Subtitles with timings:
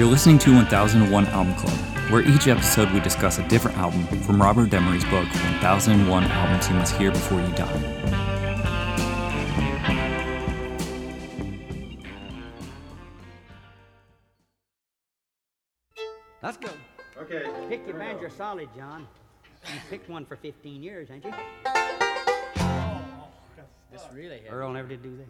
[0.00, 1.76] You're listening to 1001 Album Club,
[2.10, 5.26] where each episode we discuss a different album from Robert Dimery's book
[5.60, 7.66] 1001 Albums You Must Hear Before You Die.
[16.42, 16.70] Let's go.
[17.18, 17.44] Okay.
[17.68, 19.06] Pick your banjo solid, John.
[19.66, 21.34] You picked one for 15 years, ain't you?
[23.92, 24.50] This really hit.
[24.50, 25.26] Earl never did do that.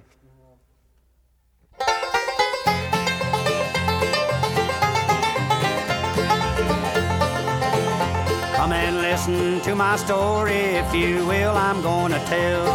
[8.60, 11.56] Come and listen to my story, if you will.
[11.56, 12.66] I'm gonna tell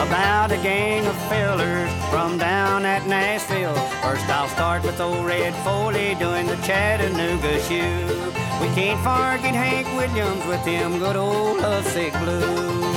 [0.00, 3.74] about a gang of fellers from down at Nashville.
[4.00, 8.32] First, I'll start with old Red Foley doing the Chattanooga shoe.
[8.62, 12.96] We can't forget Hank Williams with them good old lovesick blues.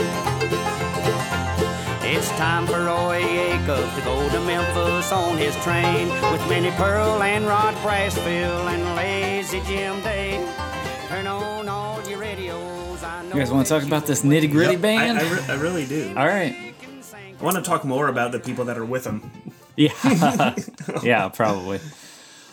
[2.07, 3.21] It's time for Roy
[3.51, 8.95] Acuff to go to Memphis on his train with Minnie Pearl and Rod Brasfield and
[8.95, 10.39] Lazy Jim Day.
[11.09, 11.48] Turn on
[13.39, 15.17] You guys want to talk about this nitty gritty Yep, band?
[15.17, 16.09] I, I, re- I really do.
[16.09, 16.73] All right.
[17.39, 19.31] I want to talk more about the people that are with them.
[19.77, 20.55] Yeah.
[21.03, 21.79] yeah, probably.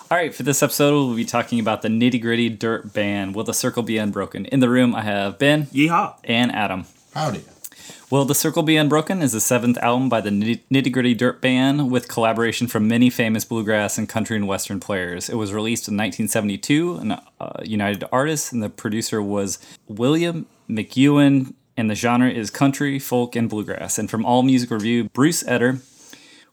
[0.09, 3.35] All right, for this episode, we'll be talking about the nitty gritty dirt band.
[3.35, 4.47] Will the circle be unbroken?
[4.47, 6.19] In the room, I have Ben Yeehaw.
[6.23, 6.85] and Adam.
[7.15, 7.43] Howdy.
[8.09, 11.91] Will the Circle Be Unbroken is the seventh album by the Nitty Gritty Dirt Band
[11.91, 15.29] with collaboration from many famous bluegrass and country and western players.
[15.29, 21.55] It was released in 1972, and uh, United Artists, and the producer was William McEuen,
[21.77, 23.99] and the genre is country, folk, and bluegrass.
[23.99, 25.81] And from All Music Review, Bruce Eder.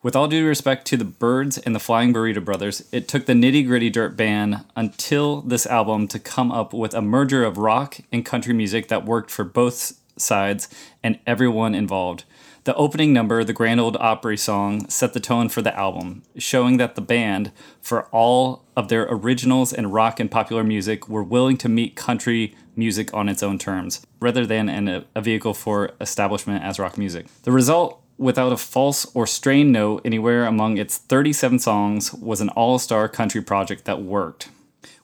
[0.02, 3.32] With all due respect to the Byrds and the Flying Burrito Brothers, it took the
[3.32, 8.00] Nitty Gritty Dirt Band until this album to come up with a merger of rock
[8.12, 10.68] and country music that worked for both sides
[11.02, 12.26] and everyone involved.
[12.66, 16.78] The opening number, the Grand Ole Opry song, set the tone for the album, showing
[16.78, 21.58] that the band, for all of their originals and rock and popular music, were willing
[21.58, 26.64] to meet country music on its own terms, rather than an, a vehicle for establishment
[26.64, 27.28] as rock music.
[27.44, 32.50] The result, without a false or strained note anywhere among its 37 songs, was an
[32.50, 34.50] all star country project that worked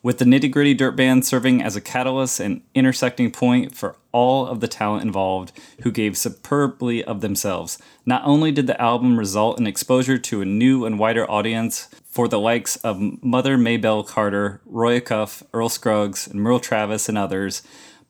[0.02, 4.48] with the Nitty Gritty Dirt Band serving as a catalyst and intersecting point for all
[4.48, 7.78] of the talent involved who gave superbly of themselves.
[8.06, 12.28] Not only did the album result in exposure to a new and wider audience for
[12.28, 17.62] the likes of Mother Maybelle Carter, Roy Cuff, Earl Scruggs, and Merle Travis, and others,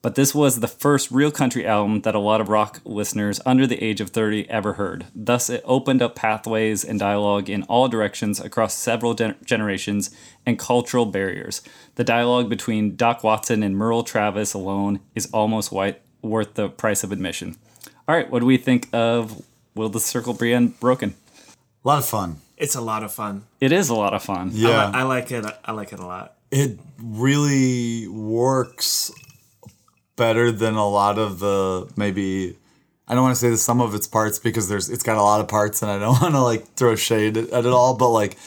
[0.02, 3.66] but this was the first real country album that a lot of rock listeners under
[3.66, 5.06] the age of 30 ever heard.
[5.14, 10.10] Thus, it opened up pathways and dialogue in all directions across several gen- generations
[10.46, 11.60] and cultural barriers.
[11.96, 17.04] The dialogue between Doc Watson and Merle Travis alone is almost white, worth the price
[17.04, 17.56] of admission.
[18.08, 19.42] All right, what do we think of
[19.74, 21.14] Will the Circle Be Unbroken?
[21.84, 22.36] A lot of fun.
[22.56, 23.44] It's a lot of fun.
[23.60, 24.48] It is a lot of fun.
[24.50, 24.86] I, Yeah.
[24.88, 25.44] li- I like it.
[25.64, 26.34] I like it a lot.
[26.50, 29.10] it really works
[30.20, 32.54] better than a lot of the maybe
[33.08, 35.22] I don't want to say the sum of its parts because there's it's got a
[35.22, 37.96] lot of parts and I don't want to like throw shade at, at it all
[37.96, 38.38] but like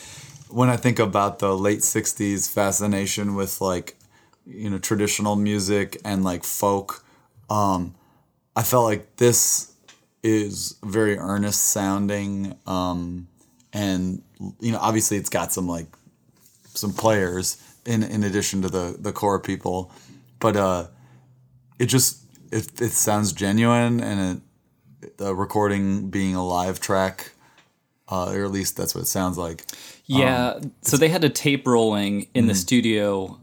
[0.50, 3.95] when I think about the late 60s fascination with like
[4.45, 7.03] you know traditional music and like folk
[7.50, 7.95] um
[8.56, 9.73] I felt like this
[10.22, 13.28] is very earnest sounding um
[13.73, 14.22] and
[14.59, 15.88] you know obviously it's got some like
[16.67, 19.91] some players in in addition to the the core people
[20.39, 20.85] but uh
[21.79, 27.31] it just it, it sounds genuine and it the recording being a live track
[28.07, 29.66] uh or at least that's what it sounds like.
[30.06, 32.59] Yeah, um, so they had a tape rolling in the mm-hmm.
[32.59, 33.39] studio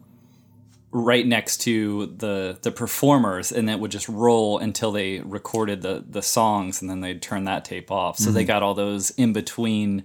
[0.93, 6.05] right next to the the performers and it would just roll until they recorded the
[6.09, 8.19] the songs and then they'd turn that tape off.
[8.19, 8.49] So they mm-hmm.
[8.49, 10.05] got all those in between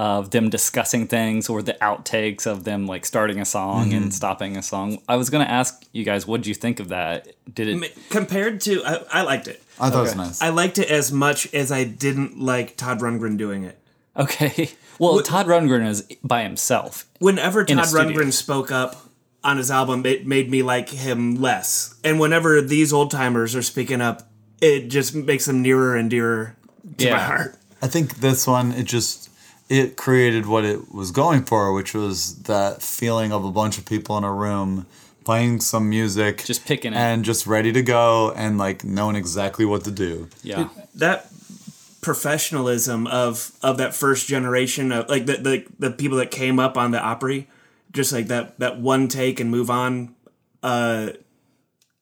[0.00, 4.10] of them discussing things or the outtakes of them like starting a song and mm-hmm.
[4.10, 4.98] stopping a song.
[5.06, 7.34] I was going to ask you guys what did you think of that?
[7.54, 9.62] Did it Compared to, I, I liked it.
[9.78, 10.12] i thought Okay.
[10.12, 13.64] it was nice I liked it as much as I didn't like Todd Rundgren doing
[13.64, 13.78] it.
[14.16, 14.70] Okay.
[14.98, 17.06] Well, Todd Rundgren is by himself.
[17.20, 18.10] Whenever a Todd studio.
[18.10, 18.96] Rundgren spoke up
[19.42, 21.98] on his album, it made me like him less.
[22.04, 24.30] And whenever these old timers are speaking up,
[24.60, 26.54] it just makes them nearer and dearer
[26.98, 27.56] to my heart.
[27.80, 29.29] I think this one it just
[29.70, 33.86] it created what it was going for, which was that feeling of a bunch of
[33.86, 34.86] people in a room
[35.24, 36.96] playing some music, Just picking it.
[36.96, 40.28] and just ready to go, and like knowing exactly what to do.
[40.42, 40.68] Yeah.
[40.96, 41.30] that
[42.00, 46.76] professionalism of of that first generation of like the the, the people that came up
[46.76, 47.46] on the Opry,
[47.92, 50.14] just like that that one take and move on,
[50.62, 51.10] uh,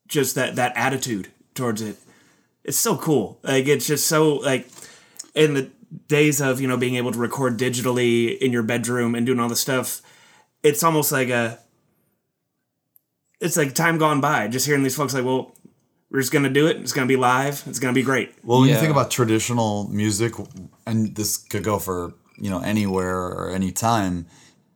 [0.06, 1.97] just that that attitude towards it,
[2.65, 3.38] it's so cool.
[3.43, 4.69] Like it's just so like
[5.35, 5.70] in the
[6.06, 9.49] days of you know being able to record digitally in your bedroom and doing all
[9.49, 10.02] this stuff
[10.62, 11.58] it's almost like a
[13.40, 14.49] it's like time gone by.
[14.49, 15.55] Just hearing these folks like, well,
[16.11, 16.79] we're just gonna do it.
[16.79, 17.62] It's gonna be live.
[17.67, 18.32] It's gonna be great.
[18.43, 20.35] Well, when you think about traditional music,
[20.87, 24.26] and this could go for you know anywhere or any time,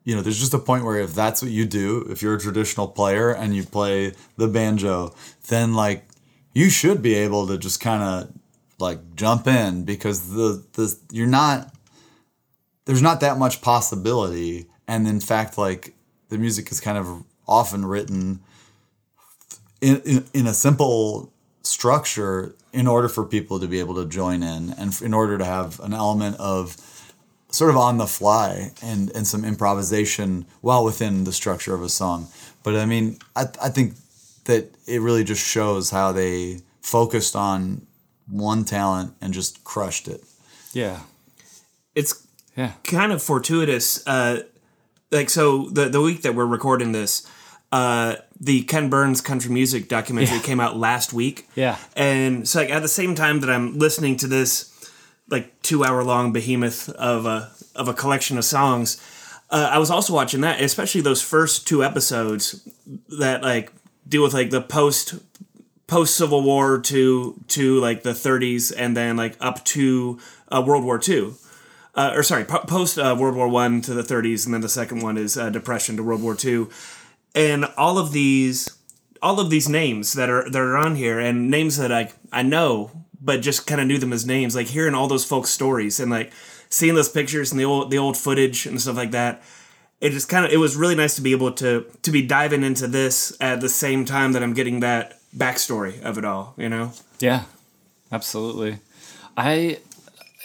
[0.05, 2.41] you know, there's just a point where if that's what you do, if you're a
[2.41, 5.15] traditional player and you play the banjo,
[5.49, 6.05] then like
[6.55, 8.32] you should be able to just kind of
[8.82, 11.73] like jump in because the the you're not
[12.84, 15.94] there's not that much possibility, and in fact, like
[16.29, 18.40] the music is kind of often written
[19.81, 21.32] in, in, in a simple
[21.62, 25.44] structure in order for people to be able to join in and in order to
[25.44, 26.76] have an element of
[27.50, 31.88] sort of on the fly and, and some improvisation while within the structure of a
[31.88, 32.26] song.
[32.62, 33.94] But I mean, I, I think
[34.44, 37.87] that it really just shows how they focused on
[38.32, 40.25] one talent and just crushed it.
[40.73, 41.00] Yeah.
[41.94, 42.26] It's
[42.56, 42.73] Yeah.
[42.84, 44.02] kind of fortuitous.
[44.06, 44.43] Uh,
[45.11, 47.26] like so, the the week that we're recording this,
[47.70, 50.43] uh, the Ken Burns country music documentary Yeah.
[50.43, 51.49] came out last week.
[51.55, 51.76] Yeah.
[51.94, 54.70] and so like at the same time that I'm listening to this
[55.31, 58.96] like two hour long behemoth of a of a collection of songs,
[59.50, 62.61] uh, I was also watching that, especially those first two episodes
[63.19, 63.70] that like
[64.08, 65.14] deal with like the post
[65.93, 70.19] post Civil War to to like the 30s and then like up to
[70.50, 71.35] uh, World War II.
[71.94, 74.71] Uh, or sorry, po- post uh, World War One to the 30s, and then the
[74.71, 76.71] second one is uh, Depression to World War Two,
[77.35, 78.79] and all of these,
[79.21, 82.41] all of these names that are that are on here, and names that I I
[82.43, 82.91] know,
[83.21, 84.56] but just kind of knew them as names.
[84.56, 86.33] Like hearing all those folks' stories and like
[86.71, 89.43] seeing those pictures and the old the old footage and stuff like that.
[90.00, 92.65] It just kind of it was really nice to be able to to be diving
[92.65, 96.55] into this at the same time that I'm getting that backstory of it all.
[96.56, 96.93] You know.
[97.20, 97.44] Yeah,
[98.11, 98.79] absolutely.
[99.37, 99.79] I,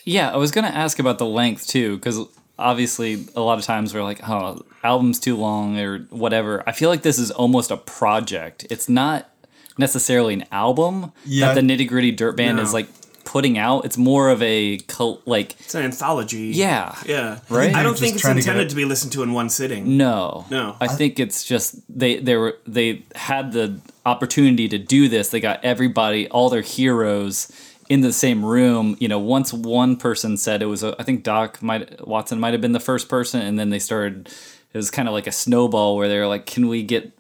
[0.06, 2.20] yeah, I was gonna ask about the length too, because
[2.60, 6.64] obviously a lot of times we're like, oh, album's too long or whatever.
[6.68, 8.66] I feel like this is almost a project.
[8.70, 9.30] It's not
[9.78, 11.54] necessarily an album Yeah.
[11.54, 12.64] that the Nitty Gritty Dirt Band No.
[12.64, 12.88] is like
[13.28, 13.84] putting out.
[13.84, 16.52] It's more of a cult, like It's an anthology.
[16.56, 17.40] yeah, Yeah.
[17.50, 17.76] Right?
[17.76, 19.98] I don't think it's trying to intended it- to be listened to in one sitting.
[19.98, 20.76] No, No.
[20.80, 25.28] I think it's just they they were they had the opportunity to do this.
[25.30, 27.52] They got everybody, all their heroes,
[27.90, 28.96] in the same room.
[29.00, 32.54] You know, once one person said it was, a, I think Doc might Watson might
[32.54, 34.30] have been the first person, and then they started.
[34.74, 37.12] It was kind of like a snowball where they were like, "Can we get,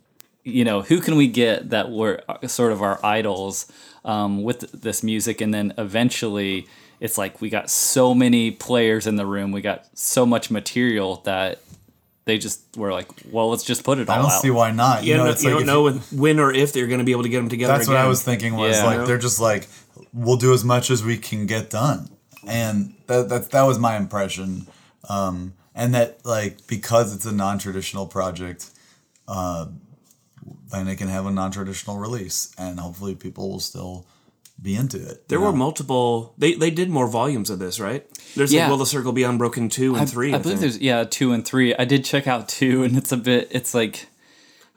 [0.44, 3.65] you know, who can we get that were sort of our idols
[4.05, 6.67] um, with this music?" And then eventually.
[6.99, 9.51] It's like we got so many players in the room.
[9.51, 11.61] We got so much material that
[12.25, 14.41] they just were like, well, let's just put it all I don't out.
[14.41, 15.03] see why not.
[15.03, 16.97] You, You know, don't- it's you like don't know when, when or if they're going
[16.97, 17.71] to be able to get them together.
[17.73, 18.83] That's what I was thinking was Yeah.
[18.85, 19.67] like they're just like
[20.11, 22.09] we'll do as much as we can get done,
[22.47, 24.65] and that that that was my impression,
[25.07, 28.71] um, and that like because it's a non traditional project,
[29.27, 29.67] uh,
[30.71, 34.05] then it can have a non traditional release, and hopefully people will still
[34.61, 35.27] be into it.
[35.29, 36.33] There you were multiple.
[36.37, 38.05] They they did more volumes of this, right?
[38.35, 38.63] There's Yeah.
[38.63, 40.29] like Will the Circle Be Unbroken two and three.
[40.33, 40.59] I believe think.
[40.61, 41.75] there's yeah two and three.
[41.75, 43.49] I did check out two, and it's a bit.
[43.51, 44.07] It's like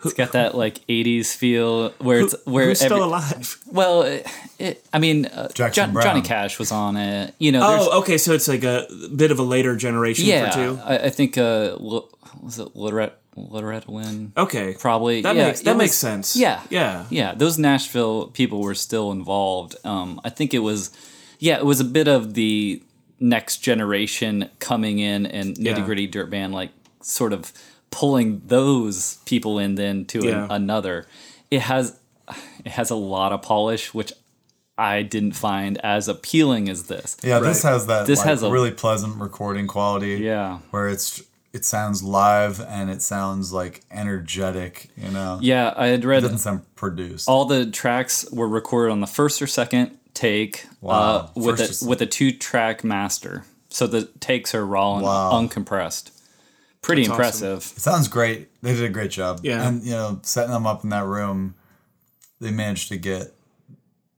[0.05, 3.59] it's got that like '80s feel where it's where Who's still every- alive?
[3.67, 4.27] well, it,
[4.59, 7.35] it, I mean, uh, John, Johnny Cash was on it.
[7.39, 8.17] You know, Oh, okay.
[8.19, 10.79] So it's like a bit of a later generation yeah, for two.
[10.85, 12.09] I, I think uh, Lo-
[12.43, 14.33] was it Loretta Loretta Lynn?
[14.37, 16.37] Okay, Probably That yeah, makes that it makes sense.
[16.37, 17.07] Yeah, yeah.
[17.11, 17.35] yeah.
[17.35, 19.77] Those Nashville people were still involved.
[19.85, 20.91] Um, I think it was,
[21.39, 22.83] yeah, it was a bit of the
[23.19, 25.85] next generation coming in and nitty Yeah.
[25.85, 26.71] gritty dirt band, like
[27.03, 27.53] sort of
[27.91, 31.07] pulling those people in then to an- another.
[31.51, 31.99] It has,
[32.65, 34.13] it has a lot of polish, which
[34.79, 37.17] I didn't find as appealing as this.
[37.23, 40.17] Yeah, this has that This like, has a- really pleasant recording quality.
[40.17, 40.59] Yeah.
[40.71, 44.89] where it's it sounds live and it sounds like energetic.
[44.97, 47.29] You know, Yeah, I had it read doesn't sound produced.
[47.29, 50.93] all the tracks were recorded on the first or second take Wow.
[50.95, 53.45] uh, with First a with a two track master.
[53.69, 55.31] So the takes are raw and Wow.
[55.33, 56.11] uncompressed.
[56.83, 57.73] Pretty That's impressive.
[57.77, 58.49] It sounds great.
[58.63, 59.41] They did a great job.
[59.43, 59.67] Yeah.
[59.67, 61.55] And you know, setting them up in that room,
[62.41, 63.35] they managed to get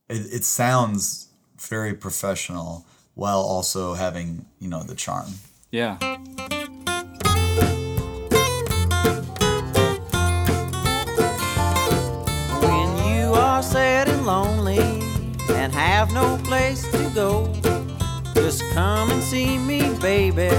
[0.09, 5.27] it, it sounds very professional while also having, you know, the charm.
[5.71, 5.99] Yeah.
[16.23, 17.53] No place to go,
[18.35, 20.51] just come and see me, baby,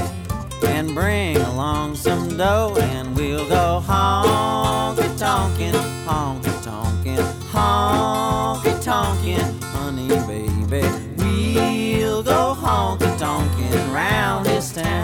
[0.67, 5.73] and bring along some dough, and we'll go honky tonkin',
[6.07, 10.83] honky tonkin', honky tonkin', honey, baby.
[11.17, 15.02] We'll go honky tonkin' round this town.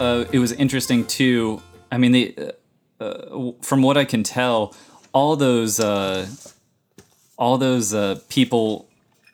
[0.00, 1.62] Uh, it was interesting too.
[1.90, 4.74] I mean, they, uh, uh, from what I can tell,
[5.12, 6.26] all those uh,
[7.38, 8.88] all those uh, people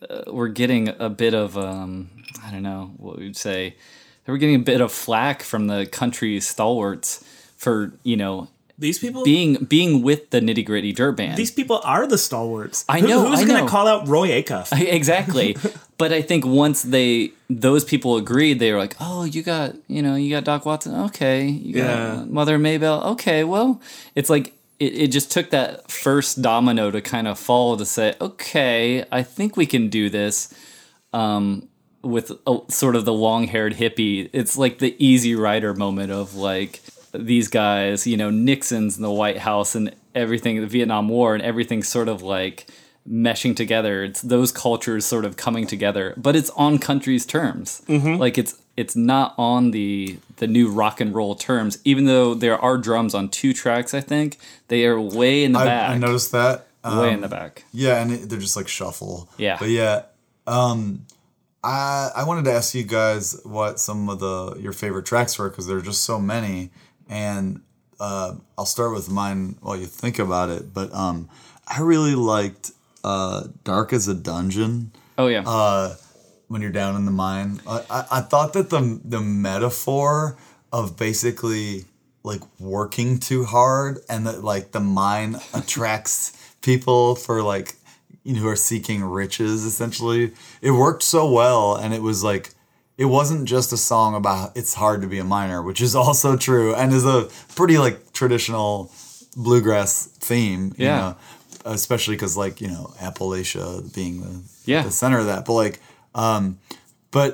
[0.09, 2.11] uh, were getting a bit of um,
[2.45, 3.77] I don't know what we'd say.
[4.25, 7.25] They were getting a bit of flack from the country stalwarts
[7.57, 8.49] for you know
[8.83, 9.25] These people.
[9.25, 11.39] being being with the nitty gritty dirt band.
[11.39, 12.85] these people are the stalwarts.
[12.89, 13.69] I Who- know, Who's I gonna know.
[13.69, 14.69] call out Roy Acuff?
[14.99, 15.57] exactly.
[15.99, 20.03] but I think once they those people agreed, they were like, "Oh, you got you
[20.03, 20.95] know you got Doc Watson.
[21.07, 23.03] Okay, you got Mother Maybelle.
[23.15, 23.81] Okay, well,
[24.15, 28.17] it's like." It, it just took that first domino to kind of fall to say,
[28.21, 30.53] okay, I think we can do this
[31.13, 31.69] um,
[32.03, 34.29] with a, sort of the long haired hippie.
[34.33, 36.81] It's like the easy rider moment of like
[37.13, 41.43] these guys, you know, Nixon's in the White House and everything, the Vietnam War and
[41.43, 42.67] everything sort of like
[43.09, 44.05] meshing together.
[44.05, 47.83] It's those cultures sort of coming together, but it's on country's terms.
[47.89, 51.79] Like it's it's not on the the new rock and roll terms.
[51.85, 54.39] Even though there are drums on two tracks, I think
[54.69, 55.91] they are way in the I, back.
[55.91, 56.67] I noticed that.
[56.85, 57.65] way in Um, the back.
[57.73, 59.29] Yeah, and it, they're just like shuffle.
[59.37, 59.57] Yeah.
[59.59, 60.03] But yeah,
[60.47, 61.05] um,
[61.63, 65.49] I I wanted to ask you guys what some of the your favorite tracks were
[65.51, 66.71] because there are just so many,
[67.13, 67.61] and
[68.01, 70.73] uh, I'll start with mine while you think about it.
[70.73, 71.29] But um,
[71.69, 72.73] I really liked
[73.05, 75.43] uh, "Dark as a Dungeon." Oh yeah.
[75.47, 75.95] uh,
[76.49, 77.61] when you're down in the mine.
[77.67, 80.37] I, I, I thought that the the metaphor
[80.73, 81.85] of basically
[82.25, 87.75] like working too hard and that like the mine attracts people for like
[88.25, 90.33] you know who are seeking riches essentially.
[90.63, 92.51] It worked so well and it was like
[93.03, 96.37] it wasn't just a song about it's hard to be a miner, which is also
[96.49, 97.19] true and is a
[97.59, 98.91] pretty like traditional
[99.37, 100.99] bluegrass theme, you Yeah.
[101.01, 101.17] know,
[101.65, 103.67] especially because like you know Appalachia
[103.99, 104.35] being the
[104.73, 104.83] Yeah.
[104.89, 105.45] the center of that.
[105.47, 105.77] But like,
[106.15, 106.59] um,
[107.11, 107.31] but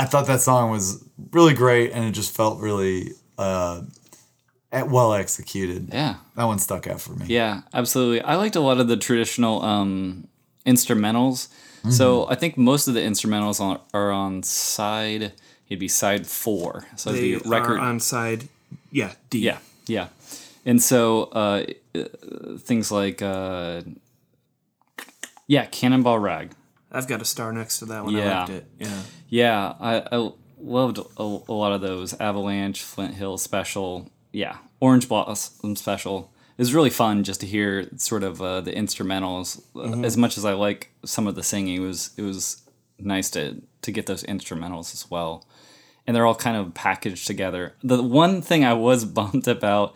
[0.00, 0.86] I thought that song was
[1.32, 3.82] really great, and it just felt really uh,
[4.72, 5.88] well executed.
[5.92, 6.14] yeah.
[6.36, 7.26] That one stuck out for me.
[7.28, 8.20] Yeah, absolutely.
[8.22, 10.26] I liked a lot of the traditional um,
[10.66, 11.48] instrumentals.
[11.90, 12.32] So Mm-hmm.
[12.32, 15.32] I think most of the instrumentals on, are on side.
[15.68, 16.86] It'd be side four.
[16.96, 17.78] So They the record.
[17.78, 18.48] are on side.
[18.90, 19.38] Yeah, D.
[19.40, 20.08] yeah, yeah.
[20.66, 22.04] And so uh, uh,
[22.58, 23.82] things like uh,
[25.46, 26.52] yeah, Cannonball Rag.
[26.90, 28.14] I've got a star next to that one.
[28.16, 28.38] I Yeah.
[28.40, 28.66] liked it.
[28.78, 29.00] Yeah.
[29.28, 30.30] Yeah, I, I
[30.60, 32.14] loved a, a lot of those.
[32.18, 34.10] Avalanche, Flint Hill Special.
[34.32, 36.30] Yeah, Orange Blossom Special.
[36.58, 39.62] It was really fun just to hear sort of uh, the instrumentals.
[39.76, 42.62] Uh, As much as I like some of the singing, it was it was
[42.98, 45.46] nice to to get those instrumentals as well.
[46.04, 47.74] And they're all kind of packaged together.
[47.84, 49.94] The one thing I was bummed about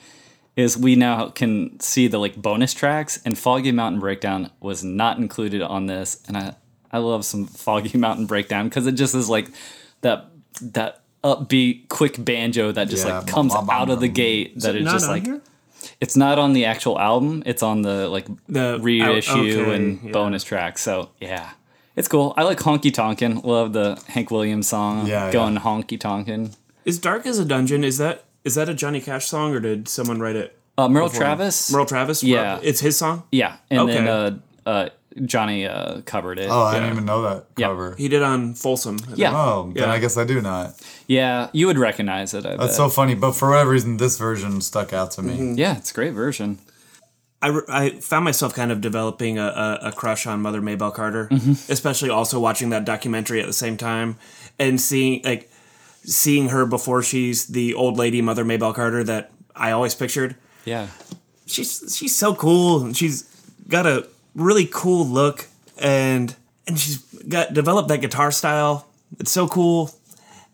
[0.55, 5.19] is we now can see the like bonus tracks and Foggy Mountain Breakdown was not
[5.19, 6.55] included on this and I
[6.93, 9.49] I love some Foggy Mountain Breakdown because it just is like
[10.03, 10.27] that
[10.61, 14.83] that upbeat quick banjo that just Yeah, like comes out of the gate that it
[14.85, 15.41] just like here?
[16.03, 20.13] It's not on the actual album it's on the like The reissue okay, and yeah.
[20.13, 21.51] bonus tracks so yeah
[21.97, 25.61] it's cool I like Honky Tonkin love the Hank Williams song Yeah, going yeah.
[25.61, 26.51] Honky Tonkin
[26.85, 27.85] Is Dark as a Dungeon?
[27.85, 30.59] Is that is that a Johnny Cash song or did someone write it?
[30.79, 31.21] uh, Merle before?
[31.21, 32.23] Travis Merle Travis.
[32.25, 32.59] Yeah.
[32.63, 33.23] it's his song.
[33.31, 34.89] Yeah, and then uh, uh,
[35.27, 36.49] Johnny uh, covered it.
[36.51, 37.69] Oh, I didn't even know that Yeah.
[37.69, 37.95] cover.
[37.97, 38.99] He did on Folsom.
[39.11, 39.15] I.
[39.15, 39.33] Yeah.
[39.37, 39.93] Oh, then Yeah.
[39.93, 40.75] I guess I do not.
[41.07, 42.47] yeah, you would recognize it.
[42.47, 42.75] I That's bet.
[42.75, 45.33] so funny, but for whatever reason, this version stuck out to me.
[45.35, 45.55] Mm-hmm.
[45.59, 46.59] yeah, it's a great version.
[47.43, 50.93] I, re- I found myself kind of developing a, a, a crush on Mother Maybelle
[50.93, 51.29] Carter,
[51.69, 54.17] especially also watching that documentary at the same time
[54.61, 55.51] and seeing like
[56.05, 60.37] seeing her before she's the old lady Mother Maybelle Carter that I always pictured.
[60.65, 60.87] Yeah,
[61.47, 63.25] She's she's so cool and she's
[63.69, 65.47] got a really cool look
[65.79, 66.35] and
[66.67, 66.99] and she's
[67.29, 68.87] got developed that guitar style.
[69.19, 69.91] It's so cool.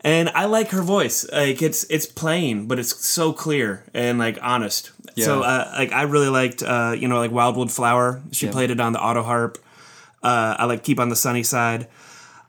[0.01, 1.25] And I like her voice.
[1.31, 4.91] Like it's it's plain, but it's so clear and like honest.
[5.17, 5.47] So Yeah.
[5.47, 8.21] uh, like I really liked uh, you know like Wildwood Flower.
[8.31, 8.51] She Yeah.
[8.53, 9.57] played it on the auto harp.
[10.23, 11.87] Uh, I like Keep on the Sunny Side.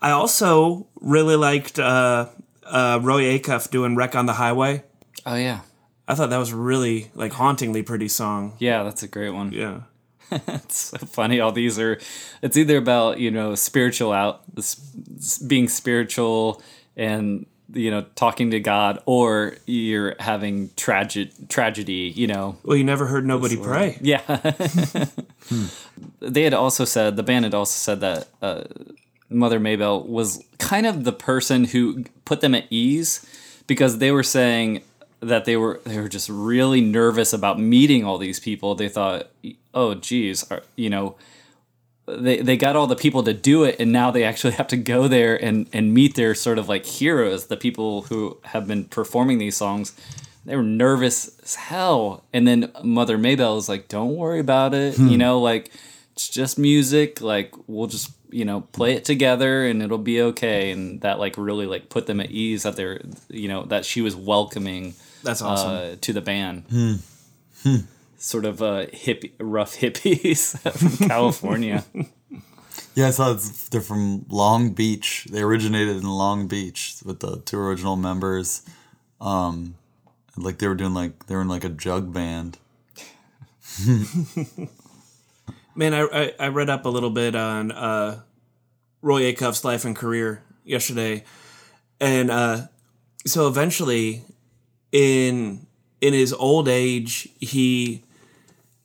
[0.03, 2.27] I also really liked uh,
[2.65, 4.83] uh, Roy Acuff doing Wreck on the Highway.
[5.27, 5.61] oh yeah,
[6.09, 8.55] I thought that was really like hauntingly pretty song.
[8.59, 9.53] yeah, that's a great one.
[9.53, 9.81] Yeah.
[10.49, 11.41] It's so funny.
[11.41, 11.99] All these are.
[12.43, 14.43] It's either about you know spiritual out,
[15.47, 16.63] being spiritual,
[16.97, 22.13] and you know talking to God, or you're having tragic tragedy.
[22.15, 23.99] You know, Well, you never heard nobody pray.
[24.03, 24.21] Yeah.
[26.21, 28.65] They had also said the band had also said that uh,
[29.29, 33.27] Mother Maybelle was kind of the person who put them at ease
[33.67, 34.83] because they were saying
[35.21, 38.75] that they were they were just really nervous about meeting all these people.
[38.75, 39.31] They thought,
[39.75, 41.17] oh, geez, are, you know,
[42.07, 44.77] they they got all the people to do it, and now they actually have to
[44.77, 48.85] go there and and meet their sort of like heroes, the people who have been
[48.85, 49.93] performing these songs.
[50.47, 54.99] They were nervous as hell, and then Mother Maybelle is like, "Don't worry about it,
[54.99, 55.17] you hmm.
[55.17, 55.71] know, like
[56.13, 57.21] it's just music.
[57.21, 61.37] Like we'll just." you know play it together and it'll be okay and that like
[61.37, 65.43] really like put them at ease that they're you know that she was welcoming That's
[65.43, 65.71] uh, awesome.
[65.71, 66.65] uh, to the band.
[66.71, 66.95] Hmm.
[67.63, 67.77] Hmm.
[68.23, 70.59] Sort of uh, hippie, rough hippies
[70.99, 71.85] from California.
[72.95, 75.27] Yeah, I saw it's, they're from Long Beach.
[75.31, 78.63] They originated in Long Beach with the two original members.
[79.21, 79.77] Um,
[80.37, 82.59] like they were doing like they were in like a jug band.
[85.75, 88.21] Man, I, I, I read up a little bit on uh,
[89.03, 91.25] Roy Acuff's life and career yesterday,
[92.01, 92.67] and uh,
[93.25, 94.25] so eventually,
[94.91, 95.67] in
[96.01, 98.03] in his old age, he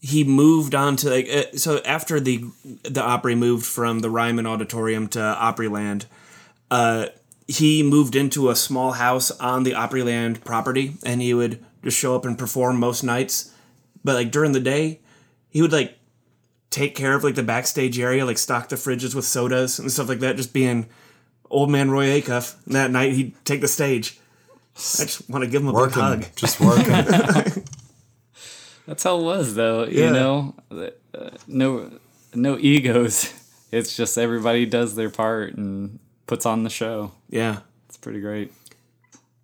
[0.06, 2.44] he moved on to like uh, so after the
[2.84, 6.06] the Opry moved from the Ryman Auditorium to Opryland,
[6.70, 7.08] uh,
[7.48, 12.16] he moved into a small house on the Opryland property, and he would just show
[12.16, 13.52] up and perform most nights.
[14.04, 15.00] But like during the day,
[15.50, 15.98] he would like
[16.70, 20.08] take care of like the backstage area, like stock the fridges with sodas and stuff
[20.08, 20.36] like that.
[20.36, 20.86] Just being
[21.50, 22.64] old man Roy Acuff.
[22.68, 24.20] And that night he'd take the stage.
[25.00, 26.26] I just want to give him a big hug.
[26.36, 27.64] just working.
[28.88, 29.86] That's how it was, though.
[29.86, 31.92] You know, uh, no
[32.34, 33.34] no egos.
[33.72, 37.12] It's just everybody does their part and puts on the show.
[37.30, 37.60] Yeah.
[37.90, 38.54] It's pretty great.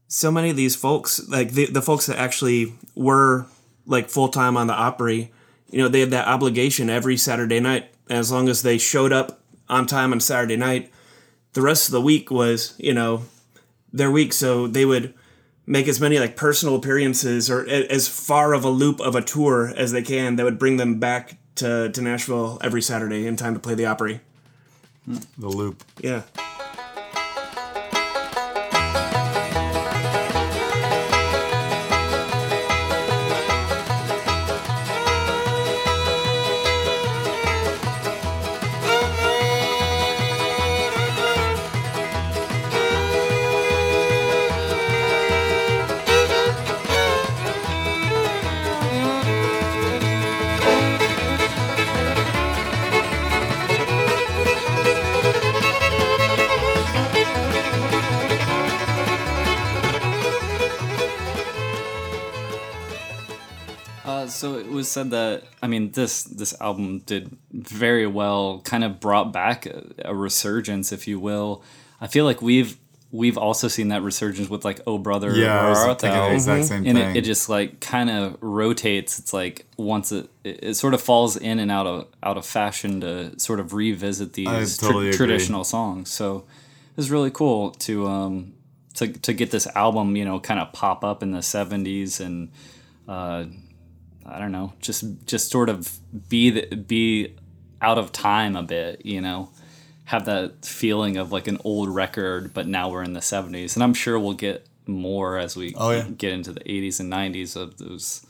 [0.08, 3.46] So many of these folks, like the, the folks that actually were
[3.86, 5.34] like full time on the Opry,
[5.70, 7.92] you know, they had that obligation every Saturday night.
[8.10, 10.92] As long as they showed up on time on Saturday night,
[11.54, 13.24] the rest of the week was, you know,
[13.92, 14.32] their week.
[14.34, 15.14] So they would
[15.66, 19.22] make as many like personal appearances or a- as far of a loop of a
[19.22, 23.36] tour as they can that would bring them back to, to Nashville every Saturday in
[23.36, 24.22] time to play the Opry.
[25.08, 25.84] the loop.
[26.02, 26.24] Yeah.
[64.82, 69.66] Was said that I mean this this album did very well, kind of brought back
[69.66, 71.64] a, a resurgence, if you will.
[72.00, 72.78] I feel like we've
[73.14, 76.30] we've also seen that resurgence with like Oh Brother, Yeah, Where Art Thou?
[76.30, 77.10] the exact same and thing.
[77.12, 79.20] It, it just like kind of rotates.
[79.20, 82.46] It's like once it, it it sort of falls in and out of out of
[82.46, 85.18] fashion to sort of revisit these totally agree.
[85.18, 86.10] traditional songs.
[86.10, 86.38] So
[86.92, 88.54] it was really cool to um
[88.96, 92.50] to to get this album, you know, kind of pop up in the '70s and.
[93.08, 93.46] Uh,
[94.26, 97.36] I don't know, just just sort of be the, be
[97.82, 99.50] out of time a bit, you know,
[100.06, 103.84] have that feeling of like an old record, but now we're in the '70s, and
[103.84, 106.08] I'm sure we'll get more as we Oh, yeah.
[106.18, 108.26] get into the '80s and '90s of those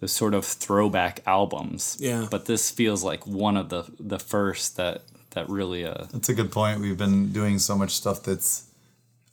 [0.00, 1.96] those sort of throwback albums.
[2.00, 2.26] Yeah.
[2.30, 6.34] But this feels like one of the the first that that really uh That's a
[6.34, 6.80] good point.
[6.80, 8.64] We've been doing so much stuff that's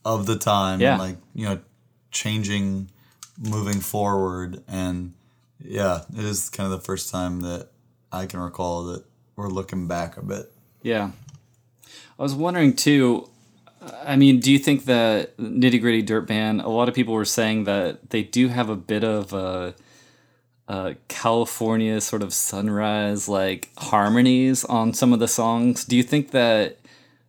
[0.06, 0.97] of the time, Yeah.
[0.97, 1.60] like you know,
[2.12, 2.89] changing,
[3.39, 5.13] moving forward, and
[5.63, 7.69] yeah, it is kind of the first time that
[8.12, 9.04] I can recall that
[9.36, 10.52] we're looking back a bit.
[10.82, 11.12] Yeah.
[12.19, 13.30] I was wondering too.
[14.06, 16.62] I mean, do you think that Nitty Gritty Dirt Band?
[16.62, 19.76] A lot of people were saying that they do have a bit of a,
[20.67, 25.86] a California sort of sunrise like harmonies on some of the songs.
[25.86, 26.78] Do you think that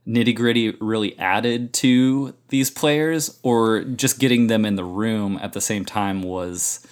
[0.06, 5.54] Nitty Gritty really added to these players, or just getting them in the room at
[5.54, 6.86] the same time was?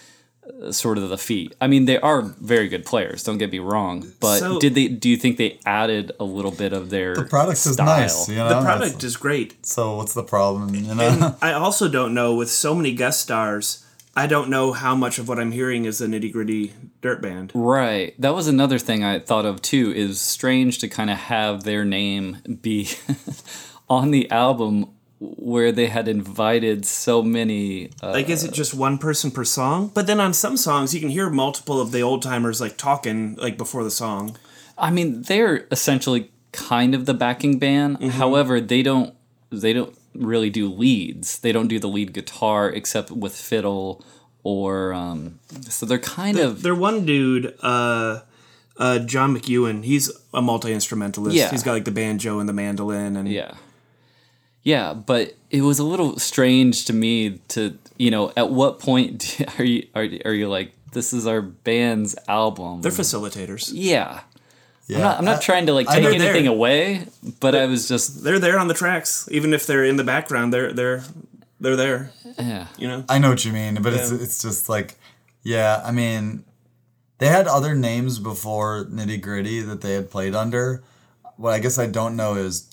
[0.62, 1.54] Uh, Sort of the feat.
[1.60, 3.22] I mean, they are very good players.
[3.22, 4.88] Don't get me wrong, but So- did they?
[4.88, 7.86] Do you think they added a little bit of their The product is style?
[7.86, 8.48] nice, you know.
[8.48, 9.64] The That's- product is great.
[9.64, 10.74] so what's the problem?
[10.74, 13.84] You know, I also don't know with so many guest stars.
[14.14, 17.50] I don't know how much of what I'm hearing is the nitty gritty dirt band.
[17.54, 18.14] Right.
[18.20, 19.90] That was another thing I thought of too.
[19.96, 22.90] Is strange to kind of have their name be
[23.88, 24.90] on the album
[25.36, 27.90] where they had invited so many.
[28.02, 29.90] Uh, Like, is it just one person per song?
[29.94, 33.36] But then on some songs, you can hear multiple of the old timers like talking
[33.36, 34.36] like before the song.
[34.76, 37.98] I mean, they're essentially kind of the backing band.
[37.98, 38.08] Mm-hmm.
[38.18, 39.14] However, they don't.
[39.50, 41.38] They don't really do leads.
[41.38, 44.02] They don't do the lead guitar except with fiddle
[44.42, 44.92] or.
[44.92, 47.54] Um, so they're kind of They're one dude.
[47.62, 48.20] Uh,
[48.78, 51.36] Uh, John McEuen, he's a multi instrumentalist.
[51.36, 51.50] Yeah.
[51.50, 53.52] He's got like the banjo and the mandolin, and Yeah.
[54.62, 59.40] Yeah, but it was a little strange to me to, you know, at what point
[59.58, 62.82] are you are, are you like this is our band's album?
[62.82, 63.70] they're facilitators.
[63.74, 64.20] yeah.
[64.88, 67.06] Yeah, I'm not, I'm not I- trying to like take anything they're- away,
[67.40, 70.52] but I was just They're there on the tracks, even if they're in the background.
[70.52, 71.04] They're they're
[71.60, 72.10] they're there.
[72.38, 72.66] yeah.
[72.76, 73.04] You know.
[73.08, 74.96] I know what you mean, but it's it's just like,
[75.44, 75.80] yeah.
[75.84, 76.44] I mean,
[77.18, 80.82] they had other names before Nitty Gritty that they had played under.
[81.36, 82.68] What I guess I don't know is,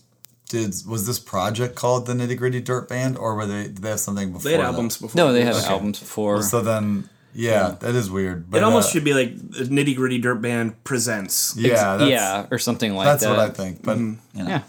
[0.49, 3.89] did was this project called the Nitty Gritty Dirt Band, or were they did they
[3.89, 4.43] have something before?
[4.43, 4.65] They had that?
[4.65, 5.15] albums before.
[5.15, 5.65] No, they had this.
[5.67, 6.41] albums before.
[6.41, 8.49] So then, yeah, that is weird.
[8.49, 11.55] But It almost uh, should be like Nitty Gritty Dirt Band presents.
[11.55, 13.35] Yeah, that's, yeah, or something like that's that.
[13.35, 13.83] That's what I think.
[13.83, 14.61] But you know, Yeah.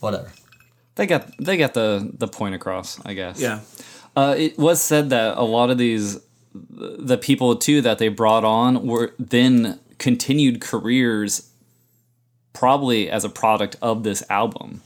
[0.00, 0.32] whatever.
[0.96, 3.40] They got they got the the point across, I guess.
[3.40, 3.60] Yeah.
[4.16, 6.18] Uh, it was said that a lot of these,
[6.52, 11.48] the people too that they brought on were then continued careers,
[12.52, 14.82] probably as a product of this album,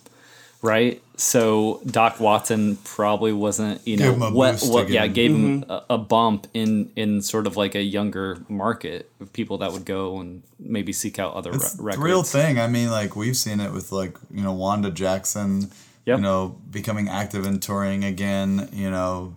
[0.64, 1.00] right?
[1.16, 5.12] So Doc Watson probably wasn't, you know, Gave him a what, what yeah, again.
[5.14, 9.58] gave him a, a bump in in sort of like a younger market of people
[9.58, 11.74] that would go and maybe seek out other records.
[11.74, 12.04] It's re- the records.
[12.04, 12.58] real thing.
[12.58, 15.70] I mean, like we've seen it with like you know Wanda Jackson,
[16.06, 16.18] Yep.
[16.18, 18.68] you know, becoming active and touring again.
[18.72, 19.36] You know,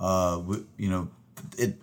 [0.00, 0.40] uh,
[0.78, 1.08] you know,
[1.58, 1.76] it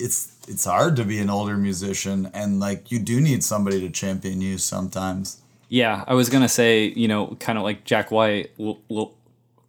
[0.00, 3.88] it's it's hard to be an older musician, and like you do need somebody to
[3.90, 5.40] champion you sometimes.
[5.72, 9.14] Yeah, I was gonna say, you know, kind of like Jack White, L- L-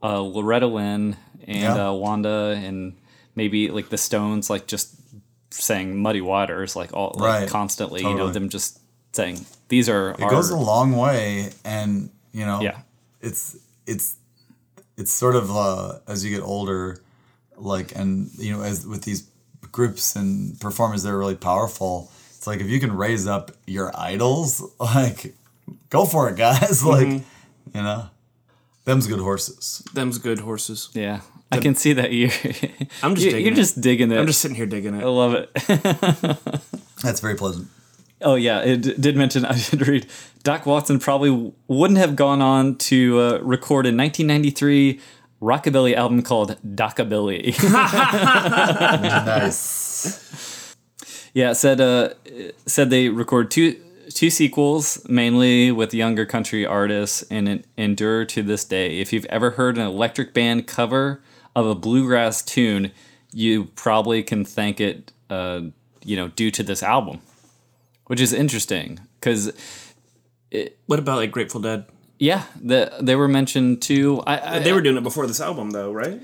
[0.04, 1.16] uh, Loretta Lynn,
[1.48, 1.90] and Yeah.
[1.90, 2.98] uh, Wanda, and
[3.36, 4.96] maybe like the Stones, like just
[5.52, 8.02] saying "Muddy Waters" like all like Right, constantly.
[8.02, 8.80] You know, them just
[9.14, 12.80] saying these are It our goes a long way, and you know, yeah,
[13.22, 14.16] it's it's
[14.98, 17.02] it's sort of uh, as you get older,
[17.58, 19.28] like and you know as with these
[19.72, 22.12] groups and performers they're really powerful.
[22.36, 25.36] It's like if you can raise up your idols, like
[25.92, 26.84] go for it, guys.
[26.86, 27.22] like you
[27.76, 28.10] know,
[28.86, 29.84] them's good horses.
[29.94, 30.90] Them's good horses.
[30.94, 31.22] yeah.
[31.54, 32.28] I can see that you.
[33.04, 33.56] I'm just you, digging you're it.
[33.56, 34.18] just digging it.
[34.18, 35.04] I'm just sitting here digging it.
[35.04, 35.54] I love it.
[37.04, 37.68] That's very pleasant.
[38.22, 40.08] Oh yeah, it did mention I did read
[40.44, 45.02] Doc Watson probably wouldn't have gone on to uh, record a 1993
[45.42, 47.62] rockabilly album called Docabilly.
[49.26, 50.76] Nice.
[51.34, 52.14] yeah, said uh,
[52.66, 53.76] said they record two
[54.12, 59.00] two sequels mainly with younger country artists and endure to this day.
[59.00, 61.22] If you've ever heard an electric band cover
[61.56, 62.92] of a bluegrass tune,
[63.34, 65.62] you probably can thank it, uh,
[66.04, 67.20] you know, due to this album,
[68.08, 69.52] which is interesting because
[70.86, 71.86] What about like Grateful Dead?
[72.20, 74.22] Yeah, the, they were mentioned too.
[74.28, 76.22] I, I, They were doing it before this album, though, right?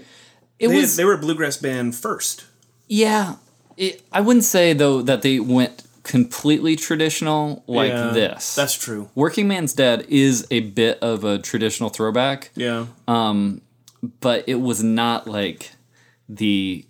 [0.60, 0.96] It They, was.
[0.96, 2.46] they were a bluegrass band first.
[2.88, 3.36] yeah,
[3.78, 8.56] it, I wouldn't say though that they went completely traditional like Yeah, this.
[8.56, 9.10] That's true.
[9.14, 12.88] Working Man's Dead is a bit of a traditional throwback, Yeah.
[13.08, 13.62] Um,
[14.22, 15.72] but it was not like
[16.30, 16.86] the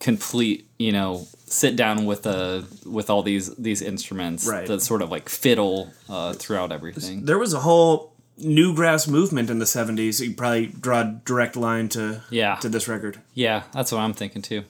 [0.00, 4.66] complete, you know, sit down with a with all these these instruments Right.
[4.66, 7.24] that sort of like fiddle uh, throughout everything.
[7.24, 10.20] there was a whole newgrass movement in the 70s.
[10.20, 12.56] You probably draw a direct line to Yeah.
[12.56, 13.20] to this record.
[13.34, 14.64] Yeah, that's what I'm thinking too.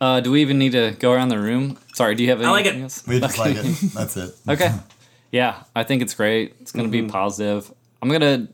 [0.00, 1.76] Uh, do we even need to go around the room?
[1.94, 2.84] Sorry, do you have I like anything it.
[2.84, 3.06] else?
[3.06, 3.64] We just like it.
[3.94, 4.34] That's it.
[4.48, 4.72] Okay.
[5.30, 6.54] Yeah, I think it's great.
[6.60, 7.06] It's gonna Mm-hmm.
[7.06, 7.70] be positive.
[8.00, 8.48] I'm gonna.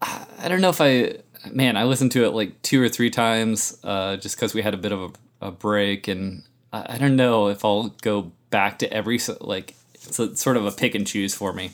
[0.00, 1.16] I don't know if I.
[1.50, 4.72] Man, I listened to it like two or three times, uh, just because we had
[4.72, 8.78] a bit of a, a break, and I, I don't know if I'll go back
[8.78, 9.74] to every like.
[9.94, 11.72] It's a, sort of a pick and choose for me.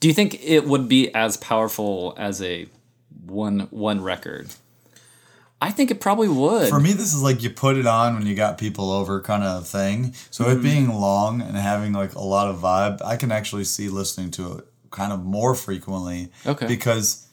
[0.00, 2.66] Do you think it would be as powerful as a
[3.24, 4.50] one one record?
[5.62, 6.68] I think it probably would.
[6.68, 9.44] For me, this is like you put it on when you got people over kind
[9.44, 10.12] of thing.
[10.30, 10.58] So Mm-hmm.
[10.58, 14.32] it being long and having like a lot of vibe, I can actually see listening
[14.32, 16.30] to it kind of more frequently.
[16.44, 16.66] Okay.
[16.66, 17.26] Because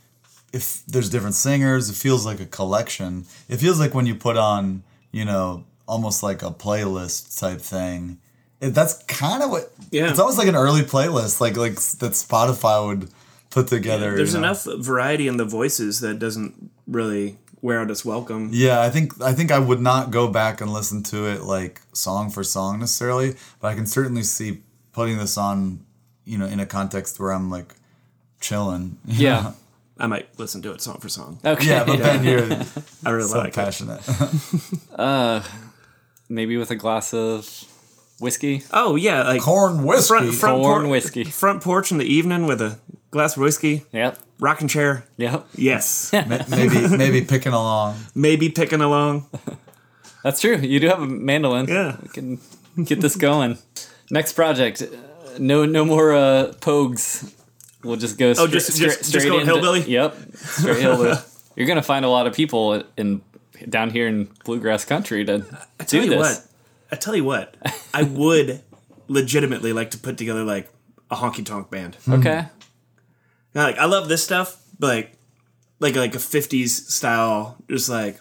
[0.53, 3.25] if there's different singers, it feels like a collection.
[3.47, 8.19] It feels like when you put on, you know, almost like a playlist type thing.
[8.61, 9.71] It, that's kind of what.
[9.89, 10.09] Yeah.
[10.09, 13.09] It's almost like an early playlist, like like that Spotify would
[13.49, 14.15] put together.
[14.15, 14.49] There's you know?
[14.49, 18.49] enough variety in the voices that doesn't really wear out its welcome.
[18.53, 21.81] Yeah, I think I think I would not go back and listen to it like
[21.93, 24.61] song for song necessarily, but I can certainly see
[24.93, 25.85] putting this on,
[26.25, 27.73] you know, in a context where I'm like
[28.39, 28.97] chilling.
[29.05, 29.41] yeah.
[29.41, 29.55] know?
[30.01, 31.39] I might listen to it song for song.
[31.43, 31.67] Okay.
[31.67, 32.43] Yeah, but then you're
[33.05, 33.53] I really so like it.
[33.55, 34.01] passionate.
[34.99, 35.41] Uh,
[36.27, 37.63] maybe with a glass of
[38.19, 38.63] whiskey.
[38.71, 40.07] Oh yeah, like Corn whiskey.
[40.07, 41.23] front, front, Corn por- whiskey.
[41.23, 42.79] front porch in the evening with a
[43.11, 44.19] glass of whiskey, Yep.
[44.39, 45.05] Rocking chair.
[45.17, 45.47] Yep.
[45.55, 46.11] Yes,
[46.49, 47.97] maybe maybe picking along.
[48.15, 49.27] maybe picking along.
[50.23, 50.57] That's true.
[50.57, 51.67] You do have a mandolin.
[51.67, 51.97] Yeah.
[52.01, 52.39] We can
[52.83, 53.57] get this going.
[54.11, 54.83] Next project.
[55.39, 57.33] no no more uh, pogues.
[57.83, 58.33] We'll just go.
[58.33, 58.43] Straight.
[58.43, 59.81] Oh, just- just- just go hillbilly?
[59.81, 61.15] Yep, straight hillbilly.
[61.55, 63.21] You're gonna find a lot of people in
[63.69, 65.45] down here in bluegrass country to
[65.79, 66.19] I tell do you this.
[66.19, 66.45] what.
[66.91, 67.55] I tell you what.
[67.93, 68.61] I would
[69.07, 70.69] legitimately like to put together like
[71.11, 71.97] a honky tonk band.
[72.07, 72.45] Okay.
[73.53, 75.13] Now, like I love this stuff, but like
[75.79, 78.19] like like a '50s style, just like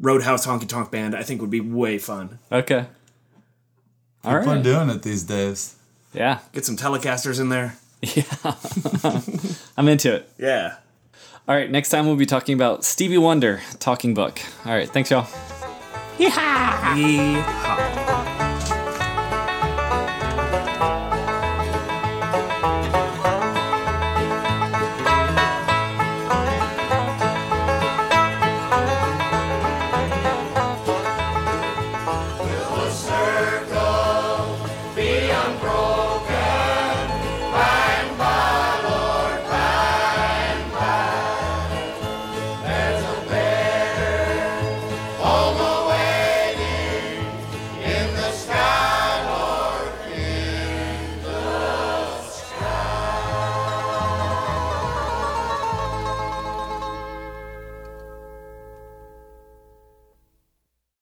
[0.00, 1.14] Roadhouse honky tonk band.
[1.14, 2.38] I think would be way fun.
[2.52, 2.86] Okay.
[4.24, 5.76] All People are doing it these days.
[6.12, 6.40] Yeah.
[6.52, 7.76] Get some Telecasters in there.
[8.02, 8.24] Yeah.
[9.76, 10.30] I'm into it.
[10.38, 10.76] Yeah.
[11.48, 11.68] All right.
[11.70, 14.38] Next time we'll be talking about Stevie Wonder, Talking Book.
[14.64, 14.88] All right.
[14.88, 15.26] Thanks, y'all.
[16.18, 17.96] Yeehaw.